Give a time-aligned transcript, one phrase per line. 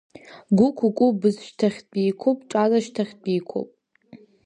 [0.57, 3.69] Гә қә кә бызшьҭахьтәиқәоуп, ҿыҵашьҭахьтәиқәоуп…